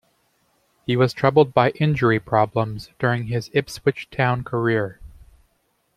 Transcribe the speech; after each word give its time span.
He 0.87 0.97
was 0.97 1.13
troubled 1.13 1.53
by 1.53 1.69
injury 1.79 2.19
problems 2.19 2.89
during 2.97 3.25
his 3.27 3.51
Ipswich 3.53 4.09
Town 4.09 4.43
career. 4.43 4.99